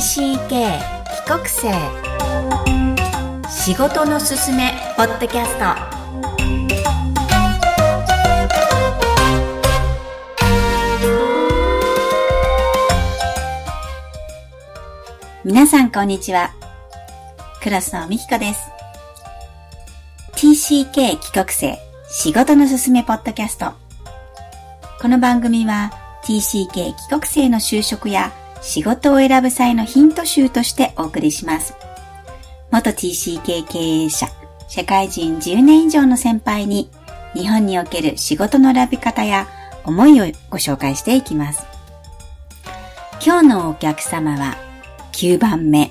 [0.00, 0.80] TCK 帰
[1.26, 1.70] 国生。
[3.50, 5.64] 仕事のすすめポッドキャスト。
[15.44, 16.50] 皆さんこんにちは。
[17.62, 18.70] クラスのみきこです。
[20.32, 21.78] TCK 帰国生
[22.08, 23.72] 仕事のすすめポッドキャスト。
[25.02, 25.92] この番組は
[26.24, 31.74] TCK 帰国生の就職や仕事を選ぶ際のヒント集としてお送りします。
[32.70, 34.28] 元 TCK 経営者、
[34.68, 36.90] 社会人10年以上の先輩に
[37.34, 39.48] 日本における仕事の選び方や
[39.84, 41.66] 思いをご紹介していきます。
[43.24, 44.56] 今日のお客様は
[45.12, 45.90] 9番目、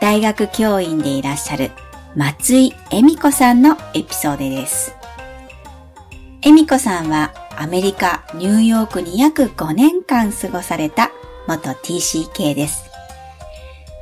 [0.00, 1.70] 大学教員でいらっしゃる
[2.16, 4.94] 松井恵美子さんのエピソードです。
[6.42, 11.11] 恵美子さんはアメリカ・ニューヨークに約5年間過ごされた
[11.46, 12.84] 元 TCK です。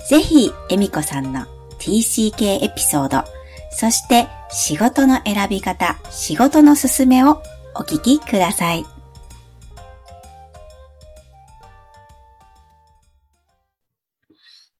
[0.08, 1.46] ぜひ、恵美子さんの
[1.78, 3.24] TCK エピソード、
[3.70, 7.42] そして仕事の選び方、仕事のすすめを
[7.74, 8.84] お聞きください。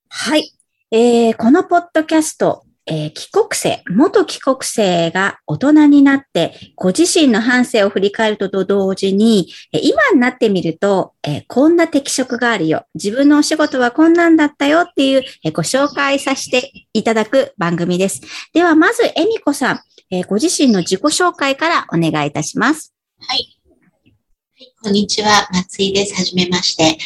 [0.09, 0.53] はい。
[0.91, 12.85] えー、このポッドキャスト、えー帰国生、元帰国生が大人になって、ご自身の半生を振り返るとと同時に、今になってみると、えーこんな適職があるよ。
[12.95, 18.23] 自分のお仕事はこんなんだったよっていう、えーご紹介させていただく番組です。
[18.53, 22.93] では、まず、恵美子さん、えご自身の自己紹介からお願いいたします。
[23.21, 23.57] はい。
[24.05, 25.49] はい、こんにちは。
[25.53, 26.15] 松井です。
[26.15, 26.99] はじめまして。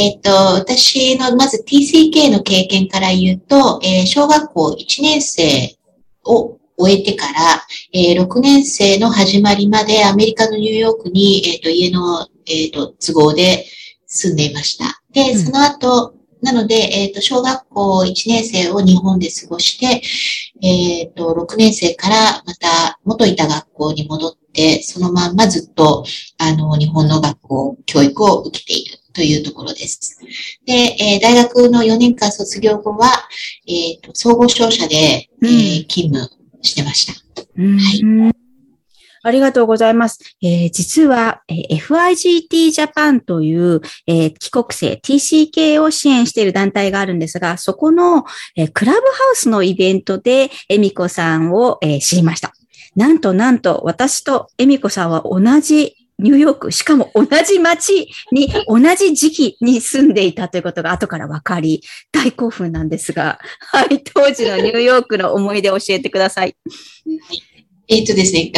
[0.00, 5.76] えっ、と、私の、まず TCK の経験から言うと、えー小学校1年生
[6.22, 13.66] を終えてから、えー6年生の始まりまでアメリカのニューヨークに、えっ、と、家の、えっ、と、都合で
[14.06, 15.02] 住んでいました。
[15.12, 20.00] で、うんその後、なので、えっ、と、小学校1年生を日本で過ごして、
[20.62, 26.04] えっ、と、6年生からまた元いた学校に戻って、そのまんまずっと、
[26.38, 30.18] あの、日本の学校、教育を受けているというところです。
[30.66, 33.08] で、えー大学の4年間卒業後は、
[33.66, 36.30] えっ、と、総合商社で、えーうん勤務
[36.62, 37.42] してました。
[37.56, 38.32] うん
[39.24, 40.36] ありがとうございます。
[40.42, 48.24] えー実は、えー FIGT Japan という、えー帰国生 TCK を支援している団体があるんですが、そこの、
[48.56, 52.52] えークラブハウスのイベントで、恵美子さんを、えー知りました。
[52.96, 66.56] なんとなんと、私と恵美子さんは同じニューヨーク、しかも同じ町に同じ時期に住んでいたということが後から分かり、大興奮なんですが、はい、当時のニューヨークの思い出を教えてください。
[67.88, 68.52] えっ、とですね、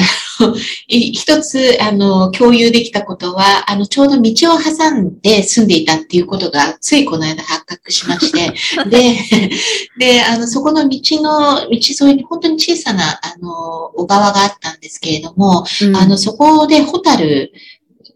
[0.89, 8.53] 一つ、あの、共有できたことは、あの、ちょうど道を挟んで住んでいたっていうことが、ついこの間発覚しまして、
[8.91, 9.51] で、
[9.99, 15.65] で、あの、そこの道の、道沿いに本当に小さな、あの、小川があったんですけれども、
[15.95, 17.53] あの、そこでホタル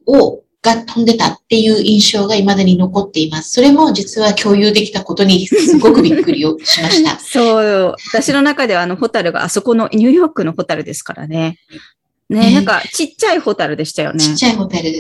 [0.07, 3.53] を、が飛んでたっていう印象が未だに残っています。
[3.53, 7.19] それも実は共有できたことにすごくびっくりをしました。
[7.21, 11.59] そう、私の中ではあのホタルがあそこのニューヨークのホタルですからね。
[12.31, 14.33] ね、ねなんかちっちゃいホタルでしたよねち。
[14.33, 14.93] っちゃいホテル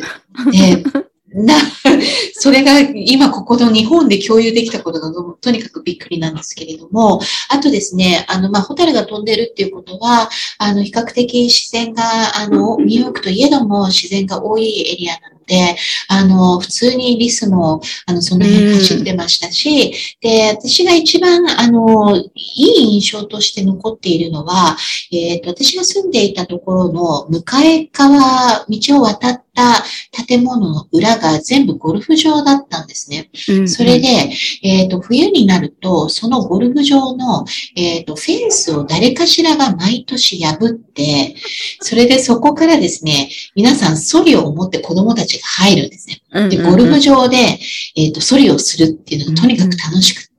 [0.53, 0.85] で、
[1.34, 1.55] な、
[2.34, 15.77] それが今ここの日本で共有できたことがとにかくびっくりなんですけれども、あとですね、あの、まあ、ホテルが飛んでるっていうことは、あの、比較的自然が、あの、ニューヨークといえども自然が多いエリアなので、
[16.09, 24.77] あの、普通にリスも、あの、その辺走ってましたし、で、私が一番、あの、いい印象として残っているのは、
[25.11, 29.85] えっ、と、私が住んでいたところの向かい側、道を渡ってた
[30.27, 33.31] 建物の裏が全部ゴルフ場だったんですね。
[33.49, 34.33] うんそれで、
[34.63, 37.45] えっ、と、冬になると、そのゴルフ場の、
[37.77, 41.37] えっ、と、フェンスを誰かしらが毎年破って、
[41.81, 46.49] それでそこからですね、皆さんソリを持って子供たちが入るんですね。
[46.50, 47.59] で、ゴルフ場で、
[47.97, 50.34] えっ、と、ソリをするっていうのがとにかく楽しくて、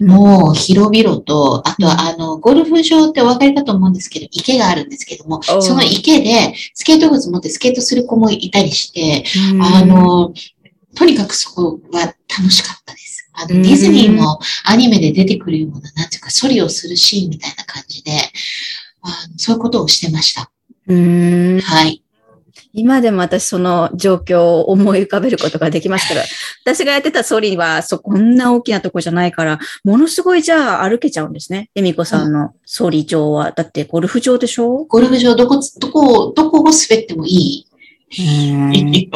[0.00, 10.32] もう広々と、あとはあの、ゴルフ場ってお分かりかと思うんですけど、池があるんですけども、その池でスケート靴持ってスケートする子もいたりして、うんあ、の、
[10.94, 13.30] とにかくそこは楽しかったです。
[13.34, 18.12] あうんの、ディズニーのアニメで出てくるような、なんていうか、ソリをするシーンみたいな感じで、
[19.02, 20.50] あのそういうことをしてました。
[20.88, 22.02] うんはい。
[22.72, 26.22] 今でも私その状況を思い浮かべることができますから、
[26.64, 31.70] 私がやってたソリはそこんな大きなとこじゃないから、ものすごいじゃあ歩けちゃうんですね。
[31.74, 33.52] 恵美子さんのソリ場は。
[33.52, 34.84] だってゴルフ場でしょ？
[34.84, 37.66] ゴルフ場、どこ、どこを、どこを滑ってもいい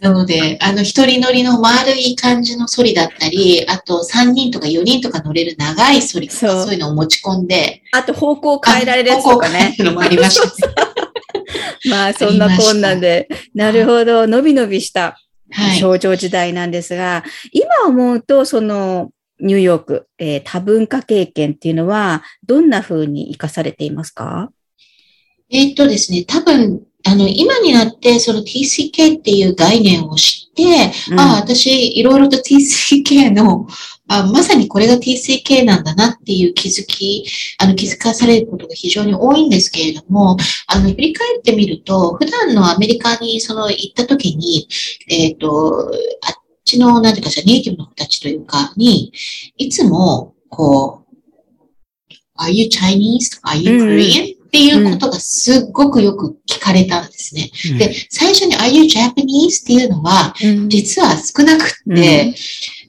[0.00, 9.58] なので、あの、一人乗りの丸い感じのソリだったり、あと3人とか4人とか乗れる長いソリとか、そういうのを持ち込んで、あと方向を変えられるやつとかね。
[9.58, 10.52] あ方向を変えるのもありましたね。
[11.88, 15.18] まあ、そんなこんなんで、なるほど、のびのびした。
[15.50, 15.78] はい。
[15.78, 24.50] 少女時代なんですが、今思うと、その、ニューヨーク、えー多文化経験っていうのは、どんな風に活かされていますか？
[25.50, 33.66] えーっとですね、多分、あの、今になって、その TCK っていう概念を知って、ああ、私、いろいろと TCK の、
[34.08, 37.26] あまさにこれが TCK なんだなっていう気づき、
[37.58, 44.66] あの、気づかされることが非常に多いんですけれども、あの、振り返ってみると、普段のアメリカにその行った時に、
[45.08, 45.92] えっ、と、
[46.26, 46.34] あっ
[46.64, 49.12] ちの、なんていうかしら、ネイティブの子たちというか、に、
[49.56, 51.08] いつも、こう、
[52.38, 53.36] Are you Chinese?
[53.36, 54.38] とか Are you うん Korean?
[54.48, 57.50] っていうことがすっごくよく聞かれたんですね。
[57.78, 59.62] で、最初に Are you Japanese?
[59.62, 62.34] っていうのは、うん実は少なくって、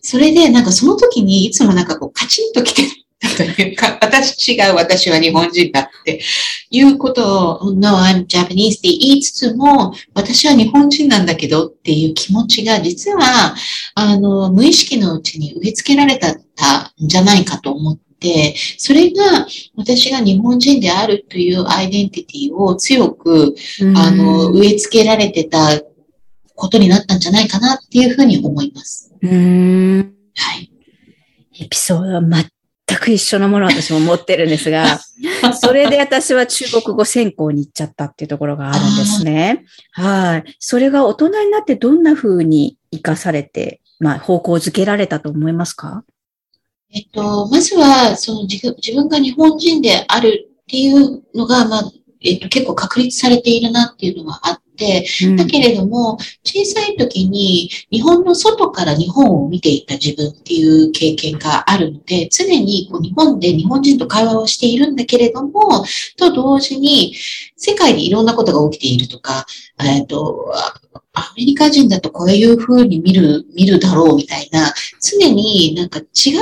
[0.09, 2.81] それでなんかその時にいつもなんかこうカチンと来て
[3.19, 6.19] たというか、私違う、私は日本人だって
[6.71, 13.55] いうことを No, I'm Japanese って言いつつも、私は日本人なんだけどっていう気持ちが実は、
[13.93, 16.39] あの、無意識のうちに植え付けられたん
[17.01, 19.45] じゃないかと思って、それが
[19.75, 23.53] 私が日本人であるというアイデンティティを強く
[23.95, 25.79] あの、植え付けられてた
[26.59, 29.13] ことになったんじゃないかなっていうふうに思います。
[29.21, 30.13] うん。
[30.35, 30.71] はい。
[31.59, 34.99] エピソードは全く一緒のものを私も持ってるんですが、
[35.59, 39.65] それで私は中国語専攻に行っちゃったっていうところがあるんですね。
[39.91, 40.55] はい。
[40.59, 46.03] それが大人になってどんな風に活かされて、まあ、方向づけられたと思いますか？
[46.91, 51.91] えっと、まずは、その自分自分が日本人であるっていうのが、まあ、
[52.21, 54.68] えっと、結構確立されているなっていうのはあって、
[55.35, 65.85] だけれども、小さい時に日本の外から日本を見ていた自分っていう経験があるので、常にこう日本で日本人と会話をしているんだけれども、
[66.17, 67.15] と同時に
[67.55, 69.45] 世界でいろんなことが起きているとか、
[69.83, 70.73] えっと、あ
[71.13, 76.01] アメリカ人だとこういう風に見る、見るだろうみたいな、常になんか違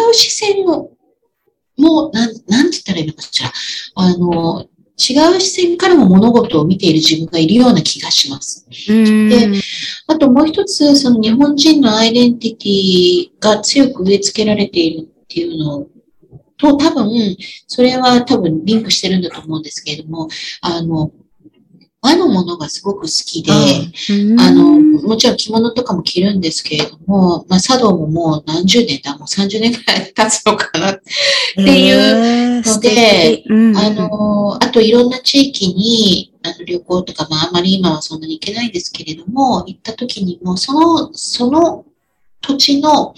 [0.10, 0.92] う視線を、
[1.78, 3.52] もう、なん、なんて言ったらいいのかしら。
[3.96, 4.66] あの、
[4.98, 8.68] 違う視線からも物事を見ている自分がいるような気がします。
[8.90, 9.62] うんで
[10.08, 15.86] あともう一つ、その日本人のアイデンティティが強く植え付けられているっていうの
[16.58, 20.28] と、多分、それは多分リンクしてるんだと思うんですけれども、
[20.62, 21.12] あの、
[22.08, 23.52] 和のものがすごく好きで、
[24.32, 24.40] うん。
[24.40, 30.92] あの、もちろん着物とかも着るんですけれども、まあ、茶道ももう何十年だ、もう30年くらい経つのかな。
[30.92, 31.00] っ
[31.56, 33.78] ていうので、うん。
[33.78, 41.86] あの、あといろんな地域に、あの旅行とか、まあ、あまり今はそんなに行けないんですけれども、行った時にも、その、その
[42.42, 43.14] 土地の、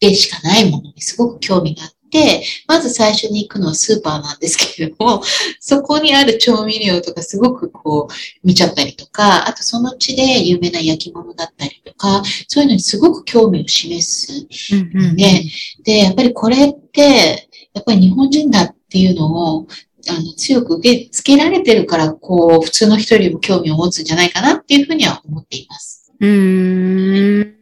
[0.00, 5.22] でしかないものにすごく興味があって、まず最初に行くのはスーパーなんですけれども、
[5.60, 14.46] そこにある調味料とかすごくこう見ちゃったりとか、あとその地で有名な焼き物だったりとか、そういうのにすごく興味を示す。
[14.74, 15.42] うんうんで
[15.84, 19.66] で、やっぱりこれって、やっぱり日本人だっていうのを、
[20.08, 26.12] あの、強く受け付けられてるから、こう、普通の人よりも興味を持つんじゃないかなっていうふうには思っています。
[26.20, 27.57] うーん。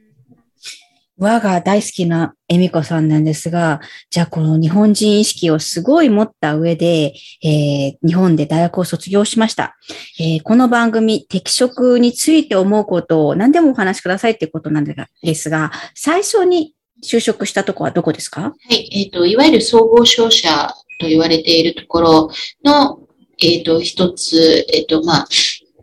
[1.19, 3.81] 和が大好きな恵美子さんなんですが、
[4.11, 9.77] じゃあこの日本人意識をすごい持った上で、えー日本で大学を卒業しました。
[10.21, 18.41] えーこの番組、適職について思うことを何でもお話しくださいってことなんですが、最初に就職したとこはどこですか？
[18.43, 18.89] はい。
[18.93, 22.31] えっ、と、いわゆる総合商社と言われているところ
[22.65, 23.01] の、
[23.43, 25.29] えっ、と、一つ、えっ、と、まあ、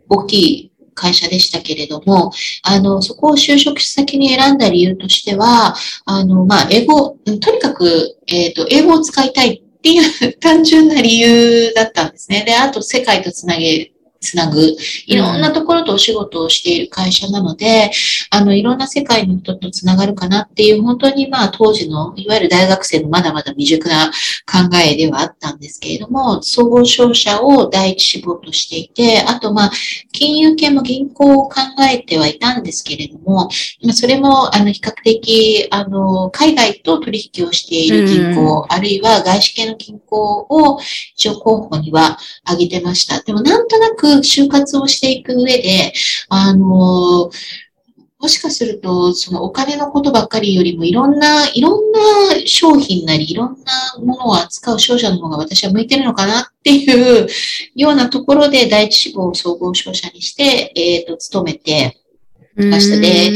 [0.08, 2.32] 大きい会社でしたけれども、
[2.62, 5.74] あの、そこを就職先に選んだ理由としては、
[6.04, 12.44] あの、まあ、英語、とにかく、えっ、と、英語を使いたいっていう単純な理由だったんですね。
[12.46, 13.92] で、あと、世界とつなげ、
[14.24, 14.74] つなぐ、
[15.06, 17.90] いろんなところとお仕事をしている会社なので、
[18.30, 24.10] あの、いろんな世界の人とつながるかなっていう、本当にまあ当時の、いわゆる大学生のまだまだ未熟な
[24.46, 29.70] 考えではあったんですけれども、総合商社を第一志望としていて、あとまあ、
[30.12, 33.48] 金融系も銀行を考えてはいたんですけれども、
[33.82, 40.80] まあそれも、あの、比較的、あの、海外と取引をしている銀行、あるいは外資系の銀行を
[41.14, 43.20] 一応候補には挙げてました。
[43.20, 45.92] でもなんとなく就活をしていく上で、
[46.28, 47.30] あの、
[48.24, 52.00] もしかすると、そのお金のことばっかりよりも、いろんな、いろんな
[52.46, 57.26] 商品なり、いろんなものを扱う商社の方が私は向いてるのかなっていう
[57.74, 62.00] ようなところで、第一志望総合商社にして、えっ、ー、と、勤めて
[62.56, 62.98] ました。
[62.98, 63.30] で、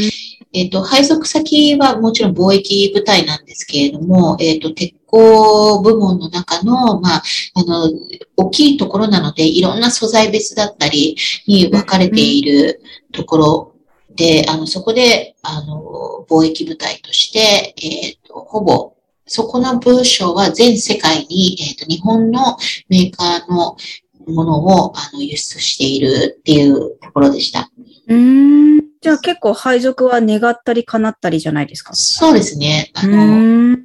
[0.53, 7.23] えっ、ー、と、配属先はもちろん貿易部隊なんですけれども、えっ、ー、と、鉄鋼部門の中の、まあ、
[7.55, 7.91] あの、
[8.37, 11.15] 大きいところなので、いろんな素材別だったり
[11.47, 13.75] に分かれているところ
[14.15, 18.93] で、あの、そこで、あの、貿易部隊として、えっ、ー、と、ほぼ、
[19.25, 22.57] そこの部署は全世界に、えっ、ー、と、日本の
[22.89, 23.77] メーカーの
[24.27, 27.69] ものを、あの、輸出しているっていうところでした。
[28.07, 28.79] うん。
[29.01, 31.93] じゃあ結構配属は願ったり叶ったりじゃないですか？
[31.93, 32.91] そうですね。
[32.95, 33.77] あの、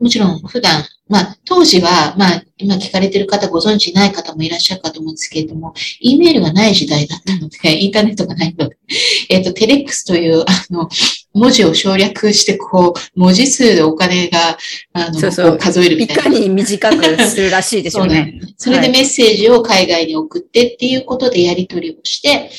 [0.00, 8.76] もちろん普段、まあ、当時は、まあ、今聞かれてる方ご存知ない方もいらっしゃるかと思うんですけれども、E メールがない時代だったので、 インターネットがないので、
[9.28, 10.88] えっ、ー、と、テレックスという、あの、
[11.34, 14.58] 文字を省略して、こう、文字数でお金が、
[14.94, 16.22] あの、そうそう数えるみたいな。
[16.22, 18.40] いかに短くするらしいですよね。
[18.56, 22.50] それでメッセージを海外に送ってっていうことでやり取りをして、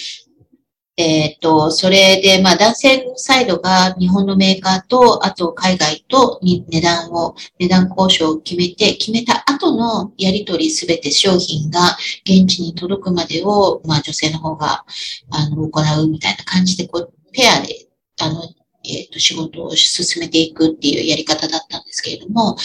[1.01, 14.86] えっ、と、それで、まあ、男性サイドが日本のメーカーと、あと海外とに値段を、値段交渉を決めて、決めた後のやり取りすべて商品が現地に届くまでを、まあ、女性の方が、
[15.31, 17.88] あの、行うみたいな感じで、こう、ペアで、
[18.22, 18.43] あの、
[18.86, 22.55] えっ、ー、と、仕事を進めていくっていうやり方だったんですけれども、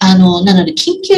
[0.00, 1.14] あの、なので、緊急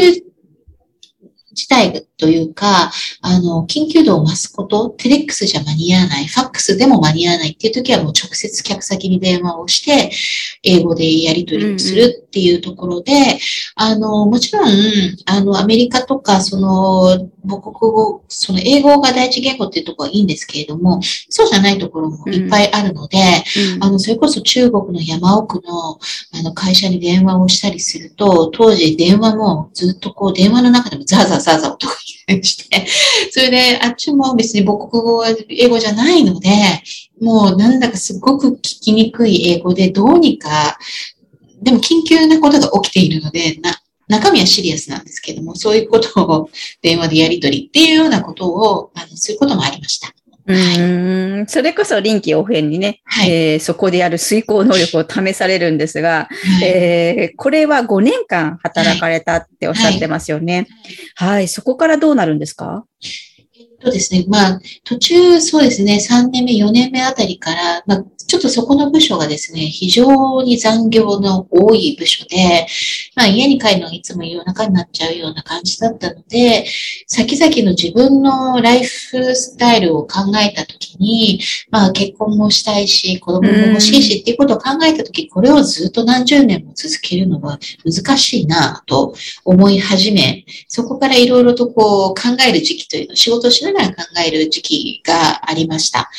[1.59, 10.11] 事態というか、あの、緊急度を増すこと、テレックスじゃ間に合わない、ファックスでも間に合わないっていう時はもう直接客先に電話をして、
[10.63, 13.39] 英語でやり取りをするっていうところで、うんうん、
[13.75, 14.71] あの、もちろん、
[15.27, 23.19] あの、アメリカとか、その、母国語、その英語が第一言語っていうところはいいんですけれども、そうじゃないところもいっぱいあるので、
[23.57, 23.75] うん。
[23.77, 25.99] うん、あの、それこそ中国の山奥の、
[26.33, 31.95] あの、会社に電話をしたりすると、当時電話もずっとこう、電話の中でもザーザーざわざ音が
[32.43, 32.87] して、
[33.31, 36.49] それで、あっちも別に母国語は英語じゃないので、
[37.21, 40.79] もうなんだかすごく聞きにくい英語でどうにか、
[41.63, 46.51] でも緊急なことが起きているので、な、中身はシリアスなんですけども、そういうことを
[46.83, 50.13] 電話でやり取りっていうようなことを、あの、することもありました。
[50.49, 51.47] うん。
[51.47, 60.67] それこそ臨機応変にね、はい、えー、そこでやる遂行能力を試されるんですが、はい、えー、これは5年間働かれたっておっしゃってますよね。
[61.15, 62.85] はい、はい、そこからどうなるんですか？
[63.61, 72.67] えっとですね、まあ、途中、そうですね、3年目、4年目あたりから、まあ、ちょっとそこの部署がですね、非常に残業の多い部署で、
[73.17, 76.67] まあ家に帰るのがいつも夜中になっちゃうような感じだったので、
[77.07, 89.15] 先々の自分のライフスタイルを考えたときに、まあ結婚もしたいし、子供も欲しいしっていうことを考えたとき、これをずっと何十年も続けるのは難しいなと
[89.47, 93.95] 思い始め、そこからいろいろとこう考える時期というの、仕事をしながら考
[94.27, 96.11] える時期がありました。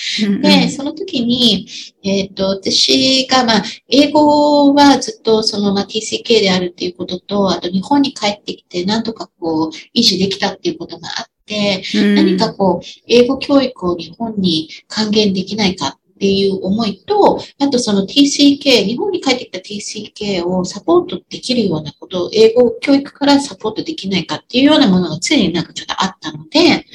[0.41, 1.67] で、その時に、
[2.03, 11.83] えっ、ー、と、私が、まあ、英語はずっとその、まあ、TCK であるっていうことと、あと日本に帰ってきて、なんとかこう、維持できたっていうことがあって、
[12.15, 26.85] 何かこう、英語教育を日本に還元できないかっていう思いと、あとその TCK、日本に帰ってきた TCK をサポートできるようなことを、英語教育からサポートできないかっていうようなものが常になんかちょっとあったので、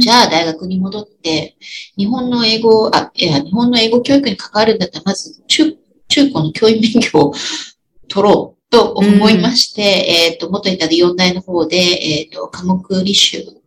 [0.00, 1.56] じゃあ大学に戻って、
[1.96, 5.76] 日本の英語、あ、いや、日本の英語教育に関わるんだったら、まず中、
[6.08, 7.34] 中高の教員免許を
[8.08, 13.59] 取ろうと思いまして、えっ、と、元いた4大の方で、えっ、と、科目履修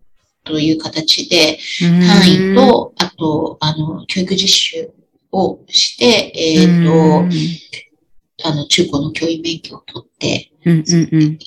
[0.43, 4.91] という形で、単位と、あと、あの、教育実習
[5.31, 11.39] をして、えっ、ー、と、あの、中高の教員免許を取って、うんうんうん、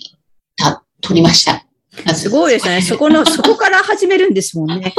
[0.57, 1.67] た、取りました。
[2.15, 2.83] すごいですね。
[2.83, 4.95] そこの、 そこから始めるんですもんね。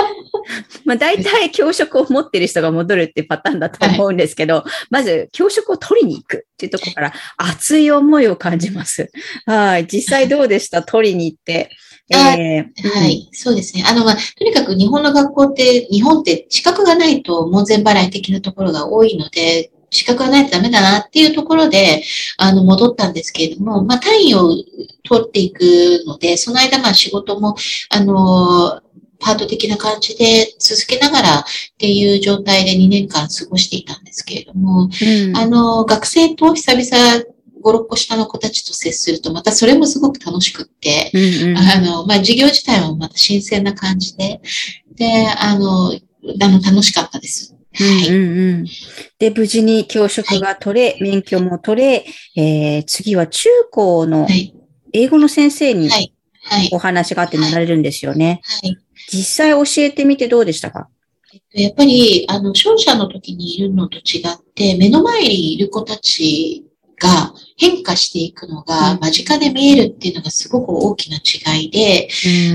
[0.85, 9.11] まあ大体教職を持ってる人が戻るってパターンだと思うんですけど、はい、まず教職を取りに行くっていうところから熱い思いを感じます。
[9.45, 9.87] はい。
[9.87, 10.83] 実際どうでした？
[10.83, 11.69] 取りに行って。
[12.09, 13.83] えー、はい、そうですね。
[13.85, 22.03] あの、まあ、とにかく日本の学校って、日本って資格がないと門前払い的なところが多いので、資格がないとダメだなっていうところで、
[22.37, 24.51] あの、戻ったんですけれども、まあ、単位を
[25.03, 25.61] 取っていく
[26.05, 27.55] ので、その間、まあ、仕事も、
[27.89, 28.81] あの、
[29.19, 31.43] パート的な感じで続けながらっ
[31.77, 37.23] ていう状態で2年間過ごしていたんですけれども、うん、あの、学生と久々
[37.71, 44.41] 5、6個下の子たちと接すると、またそれもすごく楽しくって、うんうん、あの、まあ、授業自体もまた新鮮な感じで、
[44.95, 47.55] で、あの、あの、楽しかったです。
[47.79, 48.65] うんうんうん。
[49.19, 52.05] で、無事に教職が取れ、免許も取れ、
[52.36, 54.53] えー、次は中高のはい。
[54.93, 56.13] 英語の先生にはい。
[56.43, 56.69] はい。
[56.71, 58.41] お話があってなられるんですよね。
[58.43, 58.77] はい。
[59.09, 60.88] 実際教えてみてどうでしたか？
[61.51, 66.65] やっぱり、あの、商社の時にいるのと違って、目の前にいる子たち
[67.00, 68.65] が変化していくのうん。
[68.65, 72.07] が間近で見えるっていうのがすごく大きな違いで、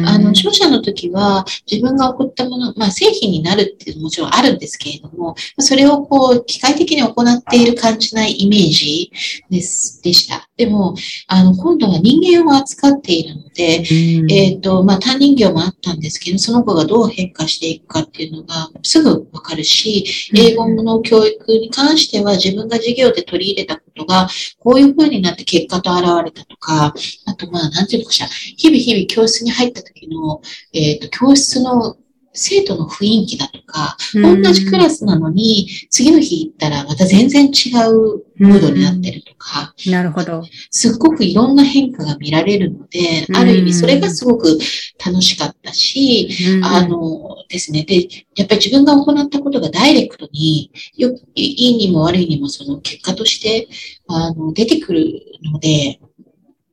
[0.06, 9.12] あの、商社の時は自分が送ったもの、まあ製品になるっていうのももちろんあるんですけれども、それをこう、機械的に行っている感じないイメージ
[9.50, 10.48] です、でした。
[10.56, 10.94] でも、
[11.26, 14.30] あの、今度は人間を扱っているので、うん。
[14.30, 20.04] えっ、と、まあ、担任業もあったんですけど、その子がどう変化していくかっていうのがすぐわかるし、
[20.34, 26.94] 英語の教育に関しては自分が授業で取り入れたことが、こういう風になって結果と現れたとか、
[27.26, 30.40] あと、まあ、なんていうのかしら、日々日々教室に入った時の、
[30.72, 31.96] えっ、と、教室の
[32.34, 40.42] 生徒の雰囲気だとか、同じクラスなのに、次の日行ったらまた全然違うムードになってるとか、なるほど。
[40.70, 44.58] すっごくいろんな変化が見られるので、ある意味それがすごく
[45.04, 46.28] 楽しかったし、
[46.62, 47.84] あのですね。
[47.84, 53.68] で、やっぱり自分が行ったことがダイレクトに、よいいにも悪いにもその結果として、
[54.08, 56.00] あの、出てくるので、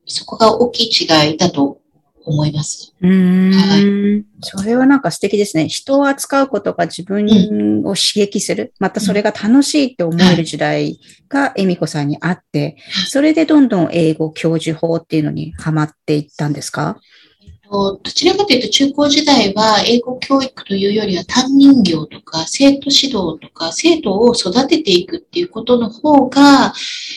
[0.06, 1.79] そこが大きい違いだと
[2.24, 2.94] 思います。
[3.00, 5.68] うーんはそれはなんか素敵ですね。
[5.68, 8.72] 人を扱うことが自分を刺激する。
[8.78, 10.98] またそれが楽しいって思える時代
[11.28, 12.76] が恵美子さんにあって、
[13.08, 16.98] それでどんどん英語教授法っていうのにハマっていったんですか？
[17.70, 26.74] どちらかというと中高時代は英語教育というよりは担任業とか生徒指導とか生徒を育てていくっていうことの方が、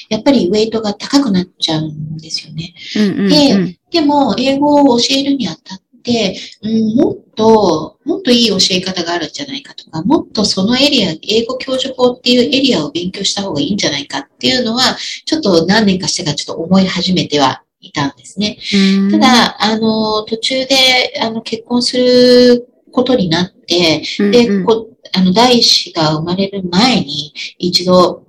[0.09, 2.75] やっぱりウェイトが高くなっちゃうんですよね。
[2.95, 18.57] うんうんうんででも、英語を教えるにあたって、うん、もっと、もっといい教え方があるんじゃないかとか、もっとそのエリア、英語教授法っていうエリアを勉強した方がいいんじゃないかっていうのは、ちょっと何年かしてからちょっと思い始めてはいたんですね。
[18.73, 19.11] うん。
[19.11, 24.65] ただ、あの、途中で、あの、結婚することになって、で、うんうん。
[24.65, 28.25] こあの、第一子が生まれる前に、一度、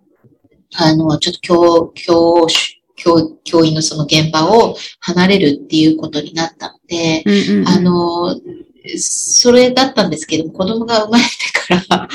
[0.75, 2.46] あの、ちょっと教、教、
[2.96, 7.68] 教、教員のその現場を離れるっていうことになったので、うんうんうん。
[7.68, 8.40] あの、
[8.98, 12.09] それだったんですけども、子供が生まれてから、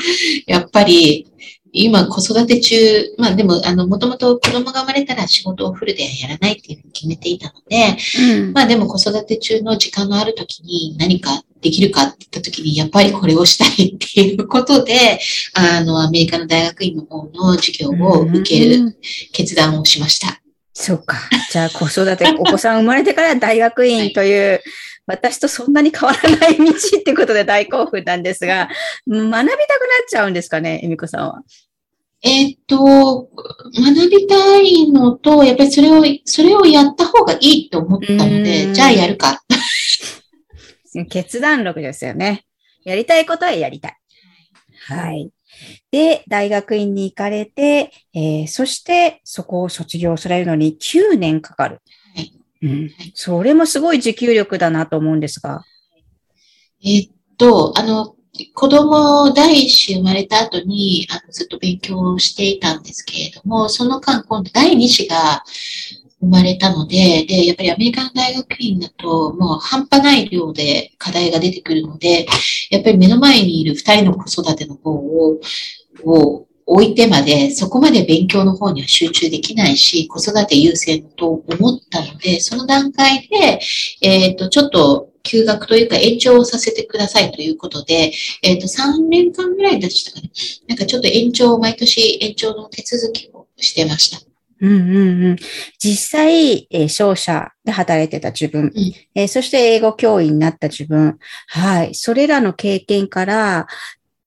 [0.46, 1.26] やっぱり、
[1.72, 2.76] 今子育て中、
[3.18, 15.20] まあでも、あの、もともと子供が生まれたら仕事をフルでやらないっていうふうに決めていたので、うんまあでも子育て中の時間のある時に何かできるかって言った時に、やっぱりこれをしたいっていうことで、
[15.54, 18.96] あの、アメリカの大学院の方の授業を受けるうん
[19.32, 20.40] 決断をしました。
[20.72, 21.16] そうか。
[21.50, 24.62] じゃあ子育て、お子さん生まれてから大学院という、
[25.06, 28.68] 私とそんなに変わらない道ってことで大興奮なんですが、
[29.08, 29.48] 学びたくなっ
[30.08, 31.42] ちゃうんですかね、恵美子さんは？
[32.22, 39.42] えーっと、学びたいのと、やっぱりそれを、それをやった方がいいと思ったのうで、んじゃあやるか。
[41.08, 42.44] 決断力ですよね。
[42.84, 43.96] やりたいことはやりたい。
[44.88, 45.30] はい。
[45.90, 51.80] で、大学院に行かれて、えーそしてそこを卒業されるのに9年かかる。
[52.14, 55.64] はいうん、それもすごい持久力だなと思うんですが。
[56.84, 58.16] えっと、あの、
[58.54, 65.42] 子供第一子生まれた後に、あの、ずっと勉強していたんですけれども、その間、今度第二子が
[66.20, 72.26] 生まれたので、で、やっぱりアメリカの大学院だと、もう半端ない量で課題が出てくるので、
[72.70, 75.40] やっぱり目の前にいる二人の子育ての方を、
[76.04, 83.60] を置いてまで、そこまで勉強の方には集中できないし、子育て優先と思ったので、その段階で、
[84.02, 88.12] えっ、と、ちょっと休学というか延長をさせてくださいということで、
[88.44, 90.30] えっ、と、3年間ぐらいでしたかね。
[90.68, 94.20] なんかちょっと延長、毎年延長の手続きをしてました。
[94.62, 95.36] うんうんうん、
[95.78, 98.92] 実際、えー商社で働いてた自分、うん。
[99.14, 103.66] えーそして英語教員になった自分、はい、それらの経験から、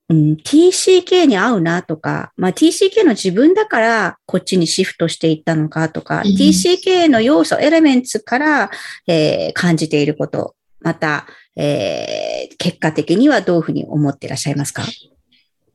[0.09, 6.35] うん、TCK に合うなとか、まあ、TCK の自分だからこっちにシフトしていったのかとか、うん。
[6.35, 8.71] TCK の要素、エレメンツから、
[9.07, 14.83] えー感じていること、また、えー結果的にはどういうふうに思っていらっしゃいますか？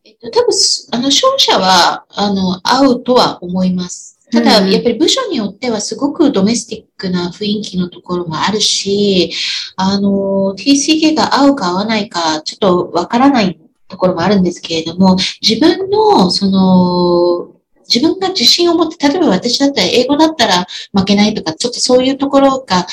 [0.04, 4.18] えっと、多分す、あの、商社は、あの、合うとは思います。
[4.30, 9.32] ただ、うんやっぱり部署によってはすごくドメスティックな雰囲気のところもあるし、
[9.76, 17.54] あの、TCK が合うか合わないか、ちょっとわからないところもあるんですけれども、自分の、その、
[17.92, 22.86] 自分が自信を持って、例えば私だったら英語だったら負けないとか、ちょっとそういうところが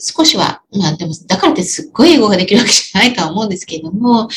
[0.00, 4.28] 少しは、まあでも、だからってすっごい英語ができるわけじゃないとは思うんですけれども、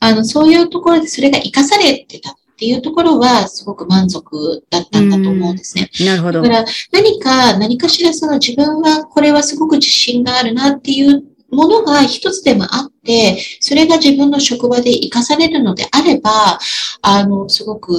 [0.00, 5.90] あの、そういうところでそれが活かされてたっっていうところはすごく満足だったんだと思うんですね。
[6.00, 6.40] なるほど。
[6.40, 11.22] だから何か、何かしらその自分はこれはすごく自信があるなっていう
[11.56, 16.58] ものが一つでもあって、それが自分の職場で活かされるのであれば、
[17.02, 17.96] あの、すごく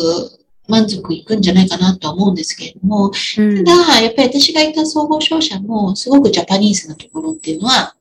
[0.67, 3.65] 満足いくんじゃないかなとは思うんですけれども、うん。
[3.65, 7.95] ただ、やっぱり私がいた総合商社もすごくジャパニーズなところっていうのは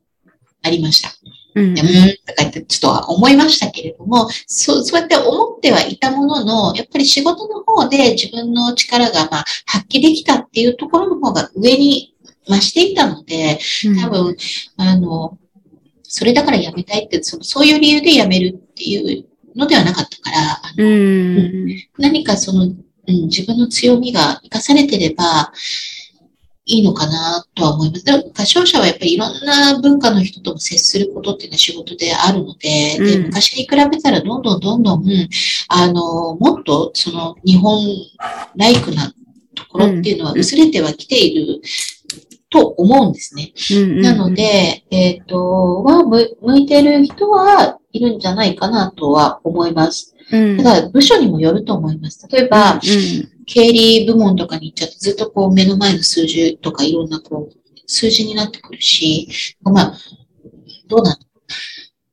[0.63, 1.11] ありました。
[1.55, 1.75] うん。
[1.75, 1.89] でうん、
[2.27, 12.15] とか言ってちょっとは思いましたけれども、そう、そうやって思ってはいたものの、やっぱり仕事の方で自分の力がまあ発揮できたっていうところの方が上に
[12.49, 13.59] 増していたので、
[14.03, 14.37] 多分、
[14.77, 15.39] あの、
[16.17, 21.67] それだから辞めたいって、そのそういう理由で辞めるっていうのではなかったから、あうのん。
[21.99, 22.75] 何かその、うん、
[23.27, 25.53] 自分の強みが活かされてれば
[26.65, 28.05] いいのかなとは思います。
[28.07, 35.05] でも、歌唱者はやっぱりいろんな文化の人とも接することっていうのは仕事であるので、で、うん昔に比べたらどんどんどんどん、
[35.69, 37.79] あの、もっとその日本
[38.57, 39.13] ライクな
[39.55, 41.61] ところっていうのは薄れてはきている
[42.57, 43.53] と思うんですね。
[44.01, 50.15] なので、えっ、と、は、む向いてる人はいるんじゃないかなとは思います。
[50.33, 52.27] うん、ただ、部署にもよると思います。
[52.31, 52.81] 例えば、
[53.47, 59.29] 経理部門とかに行っちゃってずっとこう目の前の数字とかいろんなこう数字になってくるし、
[59.63, 59.99] まあ、
[60.89, 61.17] どうなの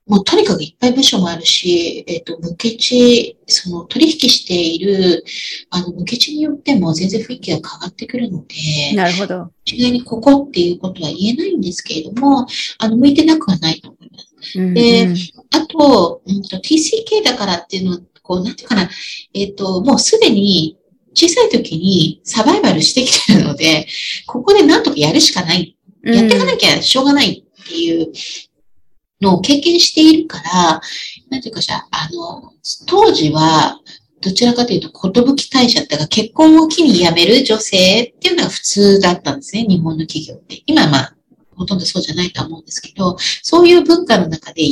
[0.05, 5.23] もうとにかくいっぱい部署もあるし、えっ、と、無ケチ、その取引している、
[5.69, 9.51] あの、無ケチによっても全然雰囲気が変わってくるので、なるほど。
[9.63, 12.45] 一概にここっていうことは言えないんですけれども、
[12.79, 14.59] あの、向いてなくはないと思います。
[14.59, 15.07] うんで
[15.51, 18.89] あと、うんと、TCK だからっていうのは、こう、なんていうかな、
[19.33, 20.77] えっ、と、もうすでに
[21.13, 23.87] 小さい時にサバイバルしてきてるので、
[24.27, 25.77] ここでなんとかやるしかない。
[26.03, 28.11] やっていかなきゃしょうがないっていう
[29.23, 30.81] のを経験しているから、
[31.29, 32.53] なんていうかしら、あの、
[32.85, 33.79] 当時は、
[34.21, 40.61] どちらかというと、寿退社ってか、結婚を機に辞める女性っていうのが普通だったんですね、日本の企業って。
[40.65, 41.15] 今はまあ、
[41.55, 44.63] ほとんどそうじゃないと思うんですけど、そういう文化の中で、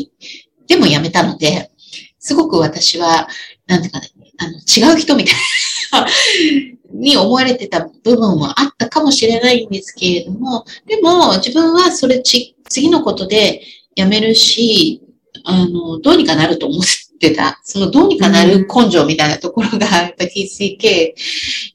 [0.68, 1.72] でも辞めたので、
[2.20, 3.28] すごく私は、
[3.68, 5.36] なんていうかね、あの、違う人みたい
[5.92, 6.08] な、
[6.94, 13.62] に思われてた部分もあったかもしれないんですけれども、でも自分はそれち、次のことで
[13.96, 15.02] 辞めるし、
[15.44, 16.84] あの、どうにかなると思っ
[17.20, 17.60] てた。
[17.64, 21.14] そのどうにかなる根性みたいなところが、やっぱ TCK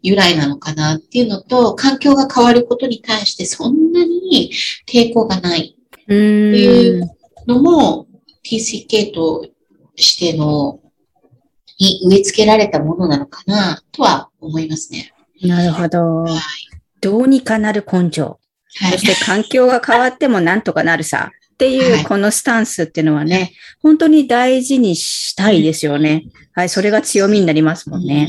[0.03, 4.53] 由来なのかなっていうのと、環境が変わることに対してそんなに
[4.87, 7.11] 抵抗がないっていう
[7.47, 8.07] のも
[8.45, 9.47] TCK と
[9.97, 10.81] しての
[11.79, 15.13] に植え付けられたものなのかなとは思いますね。
[15.43, 16.23] なるほど。
[16.23, 16.41] はい。
[17.01, 18.39] どうにかなる根性。
[18.79, 21.33] はいそして環境が変わってもなんとかなるさ。
[21.57, 26.25] っていはいうこのスタンスっていうのはね、本当に大事にしたいですよね。
[26.53, 28.29] はい、それが強みになりますもんね。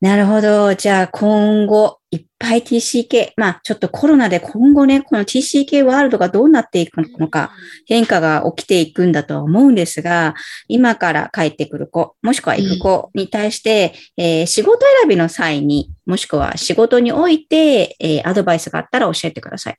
[0.00, 0.74] なるほど。
[0.74, 7.50] じゃあ今後、いっぱい TCK、まあちょっとコロナで今後ね、この TCK ワールドがどうなっていくのか、
[7.84, 10.34] 変化が起きていくんだとは思うんですが、
[10.68, 19.78] 今から帰ってくる子、もしくは行く子に対して、えー仕事選びの際に、もしくは仕事において、えーアドバイスがあったら教えてください。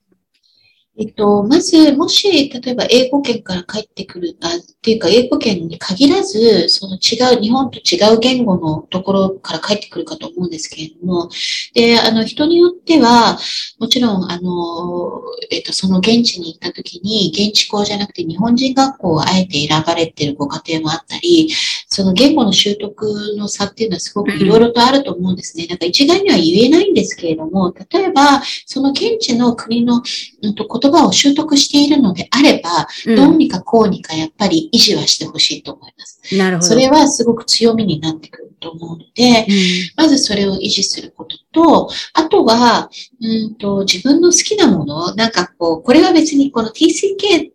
[1.01, 11.29] えっと、まず、もし、例えば英語圏から帰ってくる、あ、っていうか、英語圏に限らず、その違う、日本と違う言語のところから帰ってくるかと思うんですけれども、
[11.73, 13.39] で、あの、人によっては、
[13.79, 21.49] もちろん、あの、えっと、その現地に行った時に、現地校じゃなくて日本人学校をあえて選ばれているご家庭もあったり、
[21.87, 25.65] その言語の習得の差っていうのはすごくいろいろとあると思うんですね。
[25.67, 30.03] なんか一概には言えないんですけれども、例えば、その現地の国の、
[30.43, 36.37] うん、と言葉を習得しているのであれば、どうにかこうにかやっぱり維持はしてほしいと思います。
[36.37, 36.67] なるほど。
[36.67, 39.47] それはすごく強みになってくると思うので、
[39.95, 42.89] まずそれを維持することと、あとは、
[43.21, 47.51] うんと自分の好きなもの、なんかこう、これは別にこの TCK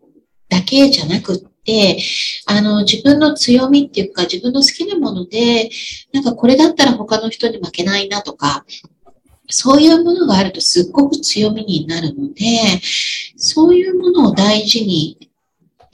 [0.49, 1.99] だけじゃなくって、
[2.47, 5.69] あの、自分の強みっていうか、自分の好きなもので、
[6.13, 8.65] なんかこれだったら他の人に負けないなとか、
[9.57, 12.81] そういうものがあるとすっごく強みになるので、
[13.37, 15.29] そういうものを大事に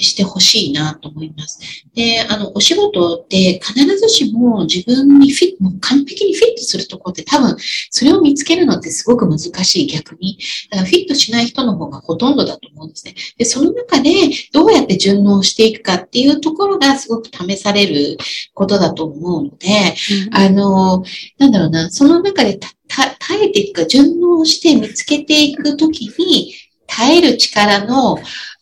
[0.01, 1.59] してほしいなと思います。
[1.93, 7.55] で、あの、お仕事って必ずしも自分にフィット、もう完璧にフィットするところって多分、
[7.89, 10.37] それを見つけるのってすごく難しい逆に。
[10.69, 13.15] だからフィットしない人の方がほとんどだと思うんですね。
[13.37, 14.11] で、その中で
[14.51, 18.17] どうやって順応していくかっていうところがすごく試される
[18.53, 19.95] ことだと思うので、
[20.31, 21.03] あの、
[21.37, 26.53] なんだろうな、その中で耐えていくか、順応して見つけていくときに、
[26.87, 28.17] 耐える力の、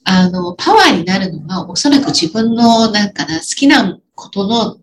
[0.10, 4.78] あの、パワーになるのは、おそらく自分の、なんかな、好きなことの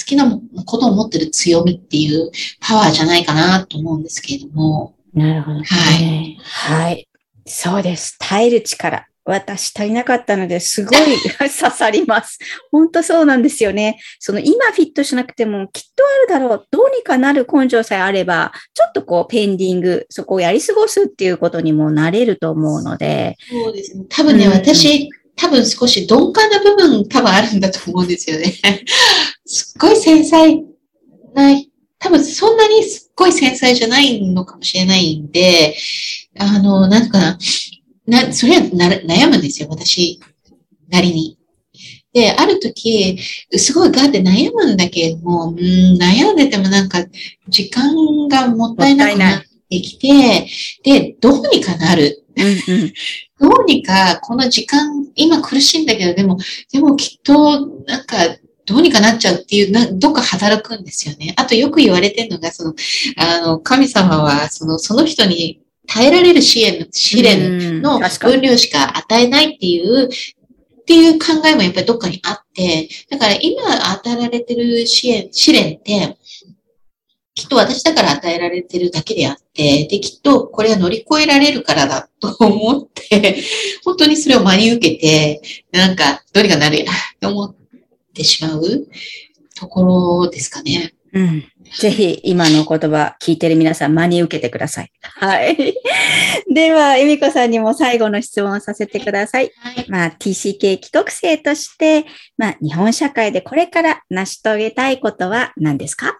[0.00, 0.24] 好きな
[0.64, 4.94] ことを持ってる強みっていうパワーじゃないかなと思うんですけれども。
[5.12, 5.64] なるほど、ね。
[5.66, 6.38] はい。
[6.40, 7.08] はい。
[7.46, 8.16] そうです。
[8.18, 9.09] 耐える力。
[9.24, 10.98] 私足りなかったのですごい
[11.38, 12.38] 刺さります。
[12.70, 14.00] 本当そうなんですよね。
[14.18, 16.66] その今フィットしなくてもきっとあるだろう。
[16.70, 23.36] どうにかなる根性さえあれば、ちょっとこうペンディング、そこをやり過ごすっていうことにもなれると思うので。
[23.48, 24.04] そうですね。
[24.08, 28.52] 多分ね、うん、私、多分少し鈍感な部分多分あるんだと思うんですよね。
[29.46, 30.64] すっごい繊細
[31.34, 31.62] な、
[31.98, 35.76] 多分そんなにすっごい繊細じゃないのかもしれないんで、
[36.38, 37.38] あの、なんかな、
[38.06, 40.20] な、それはな悩むんですよ、私
[40.88, 41.38] なりに。
[42.12, 43.18] で、ある時、
[43.56, 47.04] すごいガーって悩むんだけれども、うん、悩んでてもなんか、
[47.48, 50.48] 時間がもったいなくなってきて、
[50.82, 52.24] で、どうにかなる。
[52.36, 52.92] うんうん、
[53.40, 56.38] どうにか、この時間、今苦しいんだけど、でも、
[56.72, 58.36] でもきっと、なんか、
[58.66, 61.34] どうにかなっちゃうっていう、などっか働くんですよね。
[61.36, 62.74] あとよく言われてるのが、その、
[63.16, 73.62] あの、神様は、その、その人に耐えられる支援、試練の分量しか与えないっていう、っていう考えもやっぱりどっかにあって、だから今
[73.92, 76.16] 与えられてる支援、試練って、
[77.34, 83.42] きっと私だから与えられてるだけであって、で、きっとこれは乗り越えられるからだと思って、
[83.84, 85.40] 本当にそれを真に受けて、
[85.72, 86.84] なんか、どうにかなるや、
[87.20, 87.56] と思っ
[88.12, 88.86] てしまう
[89.54, 90.92] ところですかね。
[91.12, 91.44] うん。
[91.78, 94.92] ぜひ今の言葉聞いてる皆さん真に受けてください。
[95.02, 95.74] はい。
[96.52, 99.52] では、恵美子さんにも最後の質問をさせてください。
[99.56, 102.06] はい、まあ、TCK 帰国生として、
[102.36, 106.18] まあ、日本社会でこれから成し遂げたいことは何ですか？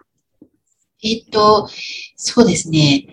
[1.03, 1.69] えっと、
[2.17, 3.07] そうですね。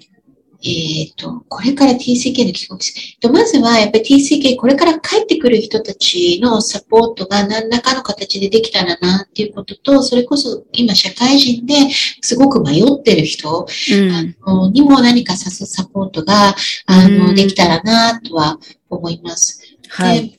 [0.63, 2.79] えっ、ー、と、これから TCK の帰国
[3.19, 11.75] と、まずはやっぱり TCK、これから帰ってくる人たちのサポートが何らかの形でできたらなっていうことと、それこそ今社会人で
[12.21, 16.55] すごく迷ってる人、うん、あのにも何かさすサポートが、
[16.87, 19.61] あの、できたらなとは思います。
[19.89, 20.37] はい。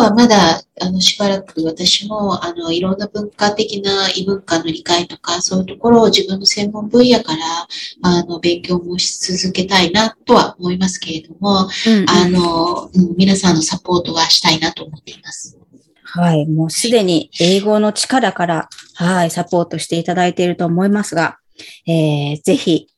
[0.00, 7.66] はまだ、あの、しばらく私も、あの、いろんな文化的な異文化の理解とか、そういうところを自分の専門分野から、
[8.02, 15.58] あの、勉強もし続けたいなとは思いますけれども、うんうん、あの、皆さんのサポートはしたいなと思っています。
[16.04, 16.46] はい。
[16.46, 21.38] もうすでに英語の力から、はい、サポートしていただいていると思いますが、
[21.86, 22.88] えー、ぜひ、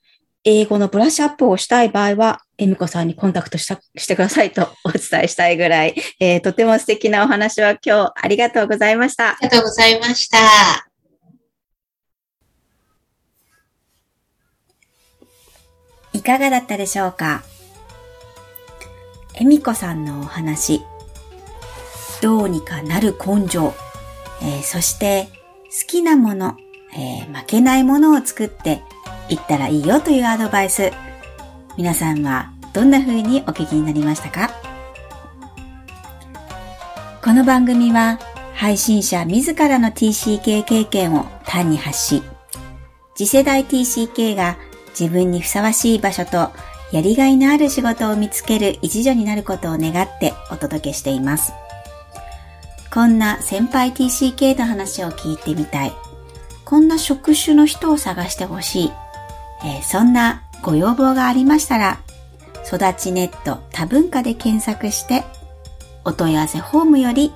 [0.45, 9.31] 英語のブラッシュアップをしたい場合は、恵美子さんにコンタクトしたしてくださいとお伝えしたいぐらい、 えー、とても素敵なお話は今日ありがとうございました。
[9.31, 10.39] ありがとうございました。
[16.13, 17.45] いかがだったでしょうか？
[19.35, 20.83] 恵美子さんのお話、
[22.21, 23.73] どうにかなる根性、
[24.43, 25.29] えー、そして
[25.67, 26.57] 好きなもの、
[26.93, 28.83] えー、負けないものを作って
[29.29, 30.91] 行ったらいいよというアドバイス。
[31.79, 34.51] 皆さんはどんな風にお聞きになりましたか？
[37.23, 38.19] この番組は
[38.53, 42.23] 配信者自らの TCK 経験を単に発し、
[43.15, 46.51] 次世代 TCK が自分にふさわしい場所と
[46.91, 51.53] やりがいのある仕事を見つける一助になることを願ってお届けしています。
[52.93, 55.93] こんな先輩 TCK の話を聞いてみたい。
[56.65, 58.93] こんな職種の人を探してほしい。
[59.65, 62.01] えー、そんなご要望がありましたら、
[62.67, 65.25] 育ちネット多文化で検索して、
[66.05, 67.33] お問い合わせフォームより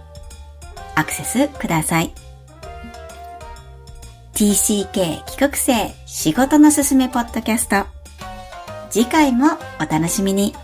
[0.95, 2.13] アクセスください。
[4.35, 7.87] TCK 帰国生仕事のすすめポッドキャスト。
[8.91, 9.47] 次回も
[9.81, 10.55] お楽しみに。